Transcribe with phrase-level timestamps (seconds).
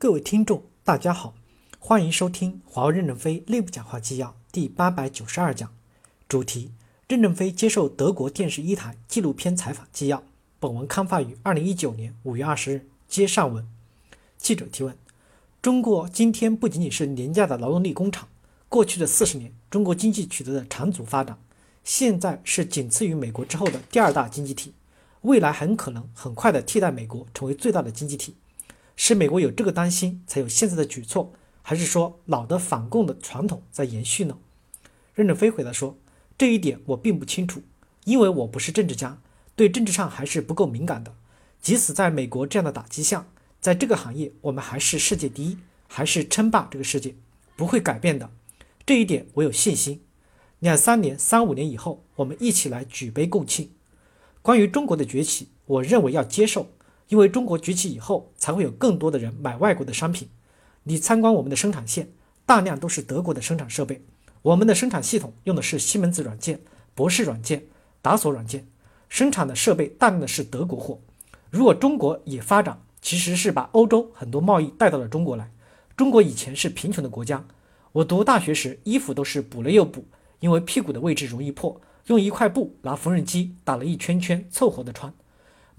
[0.00, 1.34] 各位听众，大家好，
[1.78, 5.70] 欢迎收听华为任正非内部讲话纪要第八百九十二讲，
[6.26, 6.70] 主题：
[7.06, 10.22] 任正非接受德国电视一台纪录片采访纪要。
[10.58, 12.88] 本文刊发于二零一九年五月二十日。
[13.06, 13.68] 接上文，
[14.38, 14.96] 记者提问：
[15.60, 18.26] 中国今天不仅仅是廉价的劳动力工厂，
[18.70, 21.38] 过去的四十年，中国经济取得了长足发展，
[21.84, 24.72] 现在是仅次于美国之后的第二大经济体，
[25.20, 28.36] 未来很可能很快的替代美国成为最大的经济体。
[29.02, 34.36] 是美国有这个担心，才有现在的举措，还是说老的反共的传统在延续呢？
[35.14, 35.96] 任正非回答说
[36.36, 37.62] ：“这一点我并不清楚，
[38.04, 39.18] 因为我不是政治家，
[39.56, 41.14] 对政治上还是不够敏感的。
[41.62, 43.26] 即使在美国这样的打击下，
[43.58, 45.56] 在这个行业我们还是世界第一，
[45.88, 47.14] 还是称霸这个世界，
[47.56, 48.30] 不会改变的。
[48.84, 50.02] 这一点我有信心。
[50.58, 53.70] 两三年、三五年以后，我们一起来举杯共庆。
[54.42, 56.68] 关于中国的崛起，我认为要接受。”
[57.10, 60.28] 因为中国崛起以后，才会有更多的人买外国的商品。
[60.84, 62.12] 你参观我们的生产线，
[62.46, 64.04] 大量都是德国的生产设备。
[64.42, 66.60] 我们的生产系统用的是西门子软件、
[66.94, 67.64] 博士软件、
[68.00, 68.68] 达索软件，
[69.08, 71.00] 生产的设备大量的是德国货。
[71.50, 75.50] 如果中国也发展，其实是把欧洲很多贸易带到了中国来。
[75.96, 77.44] 中国以前是贫穷的国家，
[77.90, 80.06] 我读大学时衣服都是补了又补，
[80.38, 85.12] 因为屁股的位置容易破，用一块布拿缝纫机打了一圈圈，凑合的穿。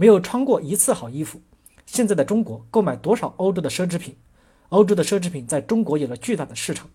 [0.02, 1.39] 没有穿过一次好衣服。
[1.85, 4.17] 现在的中国购买多少欧洲的奢侈品？
[4.69, 6.89] 欧洲的奢侈品在中国有了巨大的市场。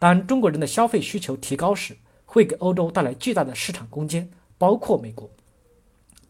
[0.00, 5.30] 当中国人的消费需求提高时，会给欧洲带来巨大的市场空间，包括美国。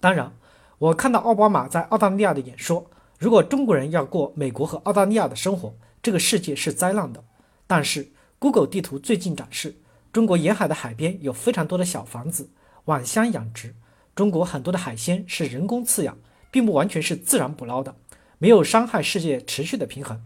[0.01, 0.31] 当然，
[0.77, 7.25] 我看到奥巴马在澳大利亚的演说，如果中国人要过美国和澳大利亚的生活，这个世界是灾难的。
[7.67, 8.07] 但是
[8.39, 9.77] ，Google 地图最近展示，
[10.13, 12.51] 中国沿海的海边有非常多的小房子，
[12.85, 13.75] 网箱养殖。
[14.19, 16.19] 中国很多的海鲜是人工饲养，
[16.51, 17.95] 并不完全是自然捕捞的，
[18.39, 20.21] 没有伤害世界持续的平衡。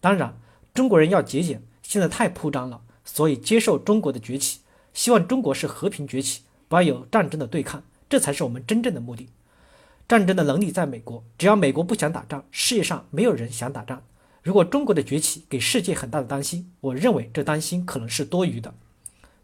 [0.00, 0.40] 当然，
[0.72, 4.60] 中国人要节俭，现在太铺张了，所以接受中国的崛起，
[4.94, 9.28] 希望中国是和平崛起，不要有战争的对抗，这才是我们真正的目的。
[10.08, 14.02] 战争的能力在美国，只要美国不想打仗，世界上没有人想打仗。
[14.42, 18.72] 如果中国的崛起给世界很大的担心，我认为这担心可能是多余的。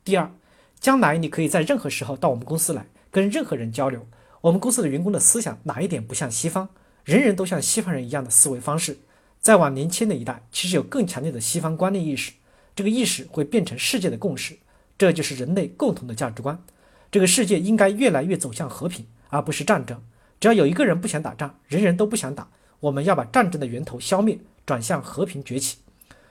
[0.03, 0.33] 第二，
[0.81, 2.87] 将来你可以在任何时候到我们公司来。
[3.11, 4.07] 跟任何人交流，
[4.41, 6.69] 我们公司的员工的思想哪一点不像西方？
[7.05, 8.99] 人人都像西方人一样的思维方式。
[9.41, 12.33] 再往年轻的一代，其实有更强烈的西方观念意识，
[12.77, 14.59] 这个意识会变成世界的共识，
[14.99, 16.63] 这就是人类共同的价值观。
[17.11, 20.01] 这个世界应该越来越走向和平，而不是战争。
[20.39, 22.49] 只要有一个人不想打仗，人人都不想打，
[22.81, 25.79] 我们要把战争的源头消灭，转向和平崛起。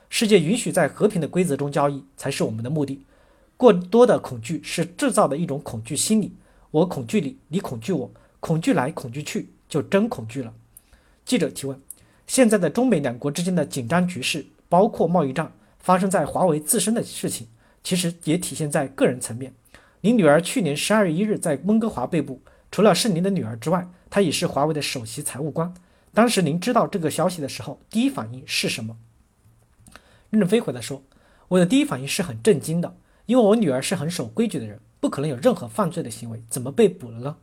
[0.08, 3.04] 世界允许在和平的规则中交易，才是我们的目的。
[3.56, 6.32] 过多的恐惧是制造的一种恐惧心理。
[6.70, 10.54] 我恐惧你，你恐惧我，恐惧来恐惧去，就真恐惧了。
[11.24, 11.80] 记者提问：
[12.26, 17.48] 现在的中美两国之间的紧张局势，包括贸易战，发生在华为自身的事情，
[17.82, 19.52] 其实也体现在个人层面。
[20.02, 25.74] 您女儿去年十二月一日在温哥华被捕，除了是您的女儿之外，她也是华为的首席财务官。
[26.14, 28.96] 当时您知道这个消息的时候，第一反应是什么？
[30.30, 31.02] 任正非回答说
[31.48, 37.36] ：“我的第一反应是很震惊的，因为我女儿是很守规矩的人。”不可能有任何犯罪的行为，怎么被捕了呢？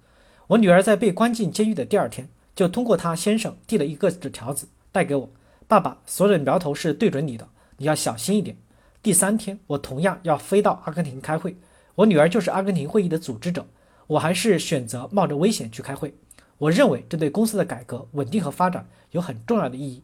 [0.48, 5.30] 我女儿在被关进监狱的第二天，就通过她先生递了一个纸条子带给我
[5.68, 8.56] ：“爸爸，所有的苗头是对准你的，你要小心一点。”
[9.04, 11.58] 第三天，我同样要飞到阿根廷开会，
[11.96, 13.66] 我女儿就是阿根廷会议的组织者，
[14.06, 16.14] 我还是选择冒着危险去开会。
[16.60, 20.04] 我认为这对公司的改革、稳定和发展有很重要的意义。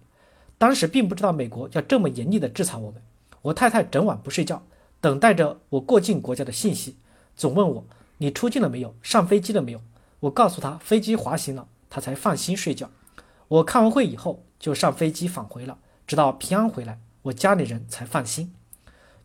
[0.58, 3.02] 当时并不知道美国要这么严厉地制裁我们，
[3.42, 4.64] 我太太整晚不睡觉，
[5.02, 6.96] 等待着我过境国家的信息。
[7.36, 7.86] 总问我
[8.18, 9.82] 你出境了没有，上飞机了没有？
[10.22, 12.90] 我告诉他飞机滑行了，他才放心睡觉。
[13.48, 15.78] 我开完会以后就上飞机返回了，
[16.08, 18.54] 直到平安回来，我家里人才放心。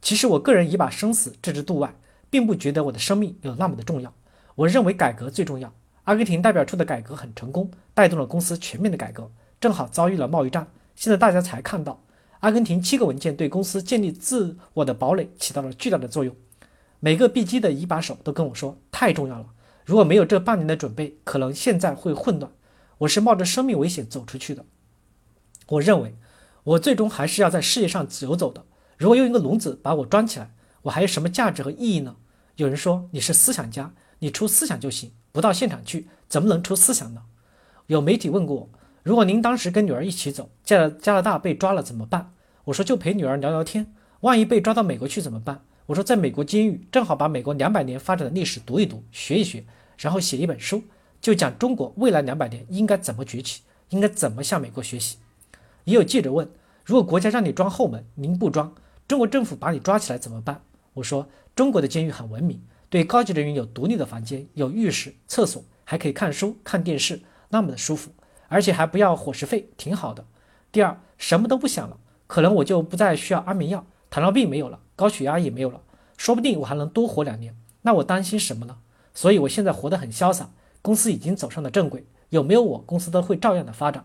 [0.03, 1.95] 其实我个人已把生死置之度外，
[2.29, 4.13] 并不觉得我的生命有那么的重要。
[4.57, 5.73] 我认为改革最重要。
[6.05, 9.31] 阿根廷代表处的改革很成功，带动了公司全面的改革。
[9.61, 10.67] 正好遭遇了贸易战，
[10.97, 12.01] 现在大家才看到，
[12.41, 16.35] 阿根廷七个文件对公司建立自我的堡垒起到了巨大的作用。
[17.01, 19.47] 每个 B 机的一把手都跟我说太重要了，
[19.85, 22.51] 如果没有这半年的准备，可能现在会混乱。
[22.99, 24.65] 我是冒着生命危险走出去的。
[25.69, 26.17] 我认为，
[26.65, 28.65] 我最终还是要在世界上游走的。
[28.97, 30.53] 如果用一个笼子把我装起来，
[30.83, 32.17] 我还有什么价值和意义呢？
[32.57, 37.23] 有人说你是思想家，你出思想就行，不到现场去怎么能出思想呢？
[37.87, 38.71] 有媒体问过我，
[39.05, 42.35] 如果您当时跟女儿一起走，加加拿大被抓了怎么办？
[42.65, 45.63] 我说就陪女儿聊聊天，万一被抓到美国去怎么办？
[45.89, 49.65] 我说，在美国监狱正好把美国两百年发展的历史读一读、学一学，
[49.97, 50.83] 然后写一本书，
[51.19, 55.17] 就讲中国未来两百年应该怎么崛起，应该怎么向美国学习。
[55.85, 56.47] 也有记者问，
[56.85, 58.75] 如果国家让你装后门，您不装，
[59.07, 60.61] 中国政府把你抓起来怎么办？
[60.93, 61.27] 我说
[61.57, 68.11] 中国的监狱很文明，对高级人员有独立的房间，有浴室、厕所，还可以看书、看电视，那么的舒服，
[68.49, 70.27] 而且还不要伙食费，挺好的。
[70.71, 71.97] 第二，什么都不想了，
[72.27, 75.81] 可能我就不再需要安眠药，糖尿病没有了，高血压也没有了，
[76.17, 77.55] 说不定我还能多活两年。
[77.83, 78.79] 那我担心什么呢？
[79.15, 80.51] 所以我现在活得很潇洒，
[80.83, 84.05] 公司已经走上了正轨，有没有我，公司都会照样的发展。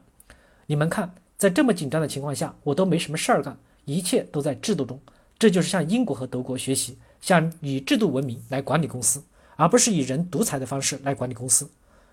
[0.67, 1.15] 你们看。
[1.35, 4.97] 在这么紧张的情况下，我都没什么事儿干，一切都在制度中。
[5.37, 9.21] 这就是向英国和德国学习，向以制度文明来管理公司，
[9.57, 11.69] 而不是以人独裁的方式来管理公司。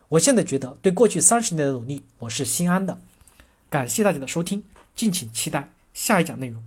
[0.09, 2.99] 我现在觉得，对过去三十年的努力，我是心安的。
[3.69, 4.65] 感谢大家的收听，
[4.97, 6.61] 敬请期待下一讲内容。